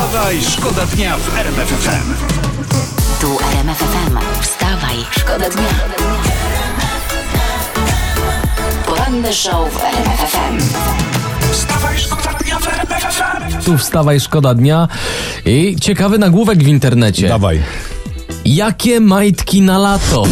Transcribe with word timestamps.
Wstawaj, 0.00 0.42
szkoda 0.42 0.86
dnia 0.86 1.16
w 1.18 1.38
RMF 1.38 1.68
FM. 1.68 2.14
Tu 3.20 3.38
RMF 3.52 3.78
FM. 3.78 4.18
Wstawaj, 4.40 4.96
szkoda 5.10 5.50
dnia. 5.50 5.68
Poranny 8.86 9.32
show 9.34 9.72
w 9.72 9.76
RMF 9.84 10.20
FM. 10.32 10.58
Wstawaj, 11.52 11.98
szkoda 11.98 12.32
dnia 12.32 12.58
w 12.58 12.68
RMF 12.68 13.02
FM. 13.14 13.64
Tu 13.64 13.78
wstawaj, 13.78 14.20
szkoda 14.20 14.54
dnia. 14.54 14.88
I 15.44 15.76
ciekawy 15.80 16.18
nagłówek 16.18 16.58
w 16.64 16.66
internecie. 16.68 17.28
Dawaj. 17.28 17.62
Jakie 18.44 19.00
majtki 19.00 19.62
na 19.62 19.78
lato? 19.78 20.24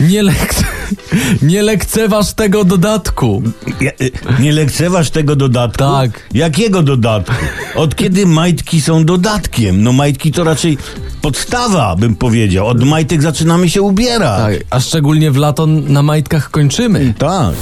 Nie, 0.00 0.22
lek... 0.22 0.63
nie 1.42 1.62
lekceważ 1.62 2.34
tego 2.34 2.64
dodatku. 2.64 3.42
Ja, 3.80 3.90
y, 4.00 4.10
nie 4.40 4.52
lekceważ 4.52 5.10
tego 5.10 5.36
dodatku? 5.36 5.78
Tak. 5.78 6.10
Jakiego 6.34 6.82
dodatku? 6.82 7.34
Od 7.74 7.96
kiedy 7.96 8.26
majtki 8.26 8.80
są 8.80 9.04
dodatkiem? 9.04 9.82
No 9.82 9.92
majtki 9.92 10.32
to 10.32 10.44
raczej 10.44 10.78
podstawa, 11.22 11.96
bym 11.96 12.16
powiedział. 12.16 12.66
Od 12.66 12.84
majtek 12.84 13.22
zaczynamy 13.22 13.70
się 13.70 13.82
ubierać. 13.82 14.56
Tak, 14.58 14.66
a 14.70 14.80
szczególnie 14.80 15.30
w 15.30 15.36
lato 15.36 15.66
na 15.66 16.02
majtkach 16.02 16.50
kończymy. 16.50 17.14
Tak. 17.18 17.54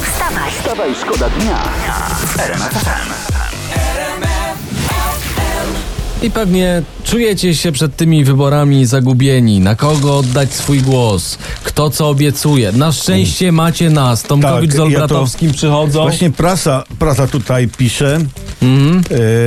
Wstawaj, 0.51 0.91
szkoda 0.95 1.31
dnia. 1.31 1.63
I 6.23 6.31
pewnie 6.31 6.83
czujecie 7.05 7.55
się 7.55 7.73
przed 7.73 7.97
tymi 7.97 8.25
wyborami 8.25 8.87
zagubieni. 8.87 9.61
Na 9.61 9.75
kogo 9.77 10.19
oddać 10.19 10.53
swój 10.55 10.81
głos? 10.83 11.39
Kto 11.73 11.91
co 11.91 12.09
obiecuje? 12.09 12.73
Na 12.73 12.93
szczęście 12.93 13.53
macie 13.53 13.91
nas. 13.91 14.23
Tomkowicz 14.23 14.71
Tak, 14.71 14.77
z 14.77 14.81
Olbratowskim 14.81 15.53
przychodzą. 15.53 16.01
Właśnie 16.03 16.31
prasa, 16.31 16.85
prasa 16.99 17.27
tutaj 17.27 17.69
pisze 17.69 18.19
Mhm. 18.63 19.03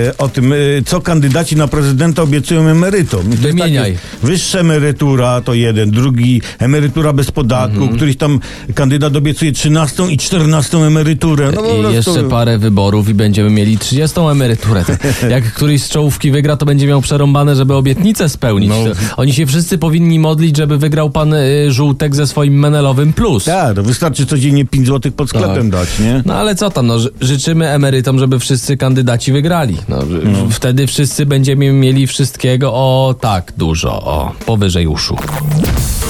e, 0.08 0.18
o 0.18 0.30
tym, 0.30 0.54
e, 0.54 0.56
co 0.86 1.02
kandydaci 1.02 1.56
na 1.56 1.68
prezydenta 1.68 2.22
obiecują 2.22 2.62
emerytom. 2.68 3.26
I 3.28 3.30
jest 3.30 3.42
Wymieniaj. 3.42 3.94
takie, 3.94 4.06
Wyższa 4.28 4.60
emerytura 4.60 5.42
to 5.42 5.54
jeden, 5.54 5.92
drugi 5.92 6.42
emerytura 6.60 7.14
bez 7.14 7.32
podatku, 7.32 7.78
Mhm. 7.78 7.96
któryś 7.96 8.18
tam 8.18 8.40
kandydat 8.76 9.16
obiecuje 9.16 9.52
13 9.52 10.04
i 10.12 10.18
14 10.18 10.78
emeryturę. 10.78 11.52
No, 11.56 11.62
I 11.62 11.80
prostu- 11.82 11.92
jeszcze 11.92 12.24
parę 12.24 12.58
wyborów 12.58 13.10
i 13.10 13.14
będziemy 13.14 13.50
mieli 13.50 13.78
30 13.78 14.20
emeryturę. 14.32 14.86
Jak 15.30 15.54
któryś 15.54 15.84
z 15.84 15.90
czołówki 15.90 16.32
wygra, 16.32 16.58
to 16.58 16.66
będzie 16.66 16.88
miał 16.88 17.02
przerąbane, 17.02 17.56
żeby 17.56 17.74
obietnicę 17.76 18.30
spełnić. 18.30 18.70
No. 18.70 18.76
Oni 19.18 19.34
się 19.34 19.46
wszyscy 19.46 19.78
powinni 19.78 20.20
modlić, 20.20 20.58
żeby 20.58 20.78
wygrał 20.78 21.10
pan 21.10 21.34
y, 21.34 21.72
Żółtek 21.72 22.15
ze 22.16 22.28
swoim 22.28 22.60
Menelowym 22.60 23.14
Plus. 23.14 23.44
Tak, 23.44 23.76
to 23.76 23.84
wystarczy 23.84 24.26
codziennie 24.26 24.66
5 24.66 24.88
zł 24.88 25.12
pod 25.12 25.30
sklepem 25.30 25.70
dać, 25.70 26.00
nie? 26.00 26.22
No 26.26 26.34
ale 26.34 26.56
co 26.56 26.70
tam, 26.70 26.88
no, 26.88 27.00
ży- 27.00 27.12
życzymy 27.22 27.70
emerytom, 27.70 28.20
żeby 28.20 28.40
wszyscy 28.40 28.78
kandydaci 28.78 29.32
wygrali. 29.32 29.78
No, 29.90 29.98
w- 30.02 30.54
Wtedy 30.54 30.88
wszyscy 30.88 31.26
będziemy 31.26 31.72
mieli 31.72 32.08
wszystkiego 32.08 32.74
o 32.74 33.16
tak 33.22 33.54
dużo, 33.58 33.92
o 34.04 34.32
powyżej 34.46 34.88
uszu. 34.88 35.18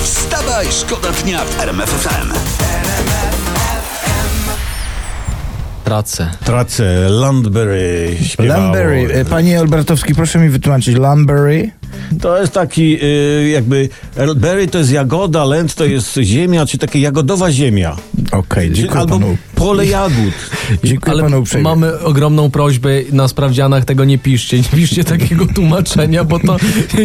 Wstawaj, 0.03 0.65
szkoda 0.81 1.07
dnia 1.23 1.39
w 1.45 1.59
RMF 1.61 1.89
FM. 1.89 2.33
Tracę. 5.83 6.31
Tracę 6.45 7.09
Landberry 7.09 8.17
śpiewało. 8.23 8.61
Lamberry. 8.63 9.13
E, 9.13 9.25
Panie 9.25 9.61
Olbratowski, 9.61 10.15
proszę 10.15 10.39
mi 10.39 10.49
wytłumaczyć. 10.49 10.97
Lamberry? 10.97 11.71
To 12.21 12.41
jest 12.41 12.53
taki 12.53 12.97
y, 13.03 13.49
jakby 13.49 13.89
Berry 14.35 14.67
to 14.67 14.77
jest 14.77 14.91
jagoda, 14.91 15.45
Land 15.45 15.75
to 15.75 15.85
jest 15.85 16.19
ziemia, 16.21 16.65
czy 16.65 16.77
taka 16.77 16.99
jagodowa 16.99 17.51
ziemia. 17.51 17.97
Okej, 18.31 18.71
dziękuję 18.71 18.99
Albo 18.99 19.19
panu. 19.19 19.37
Pole 19.55 19.85
jagód. 19.85 20.33
Dziękuję 20.83 21.13
Ale 21.13 21.23
panu 21.23 21.39
uprzejmie. 21.39 21.63
mamy 21.63 21.99
ogromną 21.99 22.51
prośbę 22.51 22.89
na 23.11 23.27
sprawdzianach 23.27 23.85
tego 23.85 24.05
nie 24.05 24.17
piszcie. 24.17 24.57
Nie 24.57 24.63
piszcie 24.63 25.03
takiego 25.03 25.45
tłumaczenia, 25.55 26.23
bo 26.23 26.39
to 26.39 26.57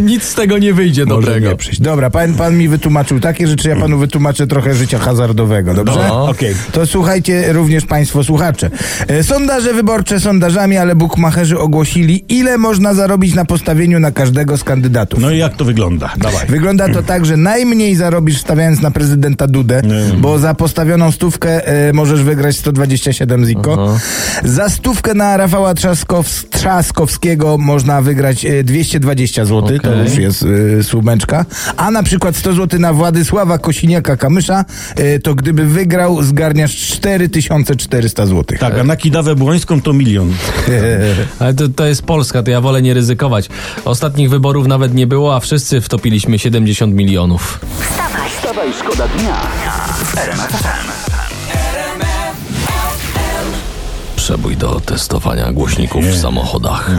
nic 0.03 0.23
z 0.25 0.35
tego 0.35 0.59
nie 0.59 0.75
wyjdzie 0.75 1.05
Może 1.05 1.21
dobrego. 1.21 1.49
nie 1.51 1.57
przyjść. 1.57 1.81
Dobra, 1.81 2.11
pan, 2.11 2.35
pan 2.35 2.59
mi 2.59 2.69
wytłumaczył 2.69 3.21
takie 3.21 3.47
rzeczy, 3.47 3.69
ja 3.69 3.77
panu 3.77 3.99
wytłumaczę 3.99 4.47
trochę 4.47 4.75
życia 4.75 4.99
hazardowego, 4.99 5.75
dobrze? 5.75 6.05
No. 6.09 6.29
Okej. 6.29 6.55
To 6.73 6.87
słuchajcie 6.87 7.53
również 7.53 7.85
państwo 7.87 8.25
słuchacze. 8.25 8.71
E, 9.09 9.23
Sondaże 9.25 9.73
wyborcze 9.75 10.21
sondażami, 10.21 10.77
ale 10.77 10.95
bukmacherzy 10.97 11.59
ogłosili, 11.59 12.25
ile 12.29 12.59
można 12.59 12.95
zarobić 12.95 13.35
na 13.35 13.45
postawieniu 13.45 14.01
na 14.01 14.11
każdego 14.11 14.57
z 14.57 14.65
kandydatów. 14.65 15.21
No 15.21 15.31
i 15.31 15.39
jak 15.39 15.57
to 15.57 15.65
wygląda? 15.65 16.13
Dawaj. 16.19 16.47
Wygląda 16.47 16.89
to 16.89 17.03
tak, 17.03 17.27
że 17.27 17.37
najmniej 17.37 17.97
zarobisz 17.97 18.39
stawiając 18.41 18.81
na 18.81 18.91
prezydenta 18.91 19.47
Dudę, 19.47 19.83
bo 20.19 20.39
za 20.39 20.55
postawioną 20.55 21.11
stówkę 21.13 21.67
e, 21.67 21.93
możesz 21.93 22.23
wygrać 22.23 22.40
127 22.53 23.47
ziko. 23.47 23.97
Za 24.45 24.69
stówkę 24.69 25.15
na 25.15 25.37
Rafała 25.37 25.75
Trzaskows 25.75 26.47
Trzaskowskiego 26.51 27.59
można 27.59 28.03
wygrać 28.03 28.45
e, 28.45 28.65
220 28.65 29.45
zł, 29.45 29.79
to 29.83 29.91
Okej. 29.91 30.05
już 30.05 30.17
jest 30.17 30.45
e, 30.79 30.83
słumeczka. 30.83 31.45
A 31.77 31.91
na 31.91 32.03
przykład 32.03 32.37
100 32.37 32.53
zł 32.53 32.81
na 32.81 32.93
Władysława 32.93 33.57
Kosiniaka-Kamysza, 33.57 34.65
e, 34.97 35.19
to 35.19 35.35
gdyby 35.35 35.65
wygrał 35.65 36.23
zgarniasz 36.23 36.77
4400 36.77 38.27
zł. 38.27 38.59
Tak, 38.59 38.79
a 38.79 38.85
na 38.85 38.97
Kidawę 38.97 39.35
Błońską 39.35 39.83
to 39.83 39.93
milion. 39.93 40.33
Ale 41.39 41.55
to, 41.55 41.69
to 41.69 41.87
jest 41.87 42.03
Polska, 42.03 42.43
to 42.43 42.51
ja 42.51 42.61
wolę 42.61 42.83
nie 42.83 42.95
ryzykować. 42.95 43.49
Ostatnich 43.85 44.31
wyborów 44.31 44.67
nawet 44.67 44.95
nie 44.95 45.07
było, 45.07 45.37
a 45.37 45.41
wszyscy 45.41 45.81
wtopiliśmy 45.81 46.39
70 46.39 46.95
milionów. 46.95 47.61
Wstawaj, 47.81 48.31
Wstawaj, 48.31 48.73
szkoda 48.73 49.09
dnia 49.09 49.37
w 50.05 50.19
RMF 50.19 50.51
FM. 50.51 50.90
Przebój 54.31 54.57
do 54.57 54.81
testowania 54.81 55.53
głośników 55.53 56.05
w 56.05 56.21
samochodach. 56.21 56.91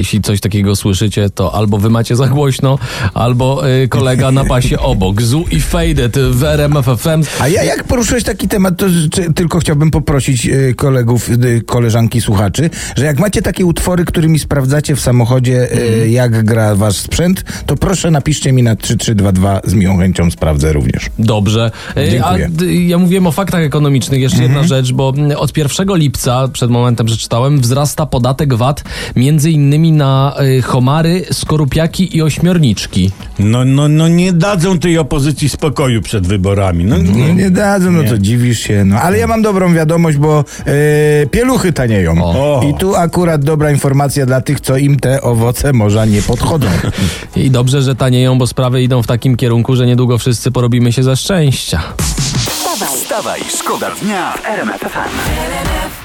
Jeśli 0.00 0.20
coś 0.20 0.40
takiego 0.40 0.76
słyszycie, 0.76 1.30
to 1.30 1.54
albo 1.54 1.78
wy 1.78 1.90
macie 1.90 2.16
za 2.16 2.28
głośno, 2.28 2.78
albo 3.14 3.68
y, 3.68 3.88
kolega 3.88 4.32
na 4.32 4.44
pasie 4.44 4.78
obok. 4.78 5.22
Zu 5.22 5.44
i 5.50 5.60
Faded 5.60 6.18
w 6.18 6.44
RMF 6.44 6.86
FM. 6.86 7.22
A 7.40 7.48
ja 7.48 7.64
jak 7.64 7.84
poruszyłeś 7.84 8.24
taki 8.24 8.48
temat, 8.48 8.76
to 8.76 8.86
czy, 9.10 9.32
tylko 9.32 9.58
chciałbym 9.58 9.90
poprosić 9.90 10.46
e, 10.46 10.74
kolegów, 10.74 11.30
e, 11.30 11.60
koleżanki, 11.60 12.20
słuchaczy, 12.20 12.70
że 12.96 13.04
jak 13.04 13.18
macie 13.18 13.42
takie 13.42 13.66
utwory, 13.66 14.04
którymi 14.04 14.38
sprawdzacie 14.38 14.96
w 14.96 15.00
samochodzie, 15.00 15.68
e, 15.72 16.08
jak 16.08 16.44
gra 16.44 16.74
wasz 16.74 16.96
sprzęt, 16.96 17.44
to 17.66 17.76
proszę 17.76 18.10
napiszcie 18.10 18.52
mi 18.52 18.62
na 18.62 18.76
3322, 18.76 19.60
z 19.64 19.74
miłą 19.74 19.98
chęcią 19.98 20.30
sprawdzę 20.30 20.72
również. 20.72 21.10
Dobrze. 21.18 21.70
Y, 21.96 22.10
Dziękuję. 22.10 22.50
A 22.60 22.64
ja 22.64 22.98
mówiłem 22.98 23.26
o 23.26 23.32
faktach 23.32 23.62
ekonomicznych. 23.62 24.20
Jeszcze 24.20 24.42
jedna 24.42 24.62
rzecz, 24.62 24.92
bo 24.92 25.12
mm, 25.16 25.38
od 25.38 25.56
1 25.56 25.96
lipca, 25.96 26.48
przed 26.48 26.70
momentem 26.70 27.06
przeczytałem, 27.06 27.60
wzrasta 27.60 28.06
podatek 28.06 28.54
VAT 28.54 28.84
między 29.16 29.50
innymi 29.50 29.89
na 29.92 30.34
y, 30.58 30.62
homary, 30.62 31.24
skorupiaki 31.32 32.16
i 32.16 32.22
ośmiorniczki. 32.22 33.10
No, 33.38 33.64
no, 33.64 33.88
no 33.88 34.08
nie 34.08 34.32
dadzą 34.32 34.78
tej 34.78 34.98
opozycji 34.98 35.48
spokoju 35.48 36.02
przed 36.02 36.26
wyborami. 36.26 36.84
No, 36.84 36.96
No 36.98 37.02
nie. 37.12 37.34
nie 37.34 37.50
dadzą, 37.50 37.90
no 37.92 38.02
to 38.04 38.18
dziwisz 38.18 38.58
się. 38.60 38.84
No. 38.84 38.96
Ale 39.00 39.18
ja 39.18 39.26
mam 39.26 39.42
dobrą 39.42 39.74
wiadomość, 39.74 40.16
bo 40.18 40.44
e, 40.66 41.26
pieluchy 41.26 41.72
tanieją. 41.72 42.24
O. 42.24 42.62
I 42.70 42.74
tu 42.74 42.96
akurat 42.96 43.44
dobra 43.44 43.70
informacja 43.70 44.26
dla 44.26 44.40
tych, 44.40 44.60
co 44.60 44.76
im 44.76 44.96
te 45.00 45.22
owoce 45.22 45.72
morza 45.72 46.04
nie 46.04 46.22
podchodzą. 46.22 46.66
I 47.36 47.50
dobrze, 47.50 47.82
że 47.82 47.96
tanieją, 47.96 48.38
bo 48.38 48.46
sprawy 48.46 48.82
idą 48.82 49.02
w 49.02 49.06
takim 49.06 49.36
kierunku, 49.36 49.76
że 49.76 49.86
niedługo 49.86 50.18
wszyscy 50.18 50.50
porobimy 50.50 50.92
się 50.92 51.02
ze 51.02 51.16
szczęścia. 51.16 51.80
wstawaj, 51.98 52.88
Wstawaj, 52.96 53.40
szkoda 53.58 53.90
dnia 54.02 54.32
w 54.32 54.46
RMF 54.46 54.80
FM. 54.80 55.99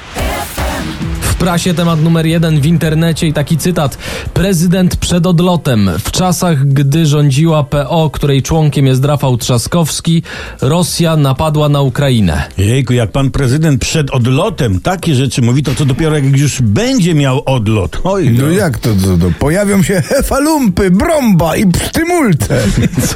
W 1.35 1.37
prasie 1.37 1.73
temat 1.73 2.01
numer 2.01 2.25
jeden 2.25 2.61
w 2.61 2.65
internecie 2.65 3.27
i 3.27 3.33
taki 3.33 3.57
cytat. 3.57 3.97
Prezydent 4.33 4.95
przed 4.95 5.25
odlotem. 5.27 5.89
W 5.99 6.11
czasach, 6.11 6.67
gdy 6.67 7.05
rządziła 7.05 7.63
PO, 7.63 8.09
której 8.13 8.43
członkiem 8.43 8.85
jest 8.87 9.05
Rafał 9.05 9.37
Trzaskowski, 9.37 10.23
Rosja 10.61 11.17
napadła 11.17 11.69
na 11.69 11.81
Ukrainę. 11.81 12.43
Jejku, 12.57 12.93
jak 12.93 13.11
pan 13.11 13.31
prezydent 13.31 13.81
przed 13.81 14.09
odlotem 14.11 14.79
takie 14.79 15.15
rzeczy 15.15 15.41
mówi, 15.41 15.63
to 15.63 15.75
co 15.75 15.85
dopiero 15.85 16.15
jak 16.15 16.37
już 16.37 16.61
będzie 16.61 17.13
miał 17.15 17.41
odlot. 17.45 18.01
Oj, 18.03 18.29
No 18.29 18.47
jak 18.51 18.77
to, 18.77 18.89
to, 18.89 19.17
to? 19.17 19.31
Pojawią 19.39 19.83
się 19.83 20.01
hefalumpy, 20.09 20.91
bromba 20.91 21.55
i 21.55 21.67
pstymulce. 21.67 22.61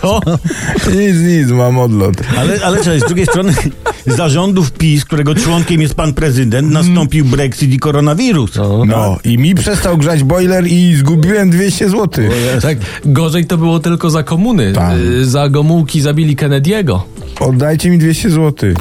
Co? 0.01 0.19
Nic, 0.99 1.15
nic, 1.27 1.47
mam 1.47 1.79
odlot. 1.79 2.15
Ale, 2.37 2.59
ale 2.63 2.83
cześć, 2.83 3.03
z 3.05 3.07
drugiej 3.07 3.25
strony 3.25 3.53
zarządów 4.11 4.71
PiS, 4.71 5.05
którego 5.05 5.35
członkiem 5.35 5.81
jest 5.81 5.95
pan 5.95 6.13
prezydent, 6.13 6.71
nastąpił 6.71 7.25
Brexit 7.25 7.73
i 7.73 7.79
koronawirus. 7.79 8.51
No 8.87 9.17
i 9.23 9.37
mi 9.37 9.55
przestał 9.55 9.97
grzać 9.97 10.23
boiler 10.23 10.67
i 10.67 10.95
zgubiłem 10.95 11.49
200 11.49 11.89
zł. 11.89 12.25
Tak, 12.61 12.77
gorzej 13.05 13.45
to 13.45 13.57
było 13.57 13.79
tylko 13.79 14.09
za 14.09 14.23
komuny. 14.23 14.73
Tak. 14.73 14.97
Y, 14.97 15.25
Za 15.25 15.49
Gomułki 15.49 16.01
zabili 16.01 16.35
Kennedy'ego. 16.35 16.99
Oddajcie 17.39 17.89
mi 17.89 17.97
200 17.97 18.29
zł. 18.29 18.73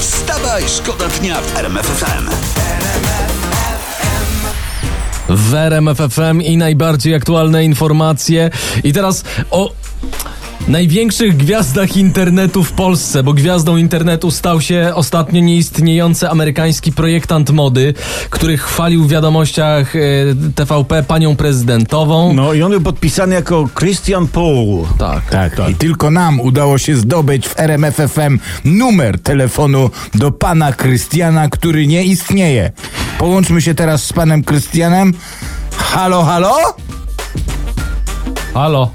Wstawaj, 0.00 0.62
szkoda 0.68 1.04
dnia 1.20 1.40
w 1.40 1.56
RMF 1.58 1.86
FM. 1.86 2.28
w 5.28 5.54
RMF 5.54 5.98
FM 5.98 6.40
i 6.42 6.56
najbardziej 6.56 7.14
aktualne 7.14 7.64
informacje. 7.64 8.50
I 8.84 8.92
teraz 8.92 9.24
o 9.50 9.72
największych 10.68 11.36
gwiazdach 11.36 11.96
internetu 11.96 12.64
w 12.64 12.72
Polsce, 12.72 13.22
bo 13.22 13.32
gwiazdą 13.32 13.76
internetu 13.76 14.30
stał 14.30 14.60
się 14.60 14.92
ostatnio 14.94 15.40
nieistniejący 15.40 16.28
amerykański 16.28 16.92
projektant 16.92 17.50
mody, 17.50 17.94
który 18.30 18.58
chwalił 18.58 19.04
w 19.04 19.08
wiadomościach 19.08 19.96
e, 19.96 20.00
TVP 20.54 21.02
panią 21.02 21.36
prezydentową. 21.36 22.32
No 22.32 22.52
i 22.52 22.62
on 22.62 22.70
był 22.70 22.80
podpisany 22.80 23.34
jako 23.34 23.68
Christian 23.78 24.26
Paul. 24.26 24.86
Tak. 24.98 25.30
Tak, 25.30 25.70
i 25.70 25.74
tylko 25.74 26.10
nam 26.10 26.40
udało 26.40 26.78
się 26.78 26.96
zdobyć 26.96 27.48
w 27.48 27.60
RMFFM 27.60 28.38
numer 28.64 29.18
telefonu 29.18 29.90
do 30.14 30.30
pana 30.30 30.72
Krystiana, 30.72 31.48
który 31.48 31.86
nie 31.86 32.04
istnieje. 32.04 32.72
Połączmy 33.18 33.62
się 33.62 33.74
teraz 33.74 34.04
z 34.04 34.12
panem 34.12 34.44
Krystianem. 34.44 35.14
Halo, 35.76 36.24
halo? 36.24 36.56
Halo. 38.54 38.90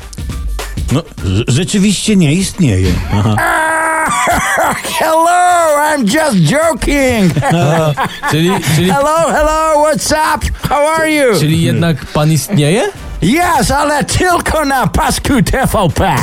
No, 0.94 1.02
rze- 1.26 1.44
rzeczywiście 1.48 2.16
nie 2.16 2.34
istnieje. 2.34 2.92
Aha. 3.14 3.36
Hello, 5.00 5.78
I'm 5.90 6.04
just 6.06 6.38
joking. 6.38 7.34
Czyli, 8.32 8.52
czyli, 8.76 8.92
hello, 8.92 9.32
hello, 9.32 9.84
what's 9.84 10.12
up? 10.36 10.46
How 10.70 10.88
are 10.88 11.12
you? 11.12 11.40
czyli 11.40 11.62
jednak 11.62 12.06
pan 12.06 12.32
istnieje? 12.32 12.90
Yes, 13.22 13.72
ale 13.72 14.04
tylko 14.04 14.66
na 14.66 14.88
pasku 14.88 15.34
TVP. 15.52 16.16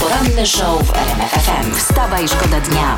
Poranny 0.00 0.46
show 0.46 0.82
w 0.86 0.90
RMF 0.96 1.30
FM. 1.30 1.74
Wstawaj, 1.76 2.28
szkoda 2.28 2.60
dnia. 2.60 2.96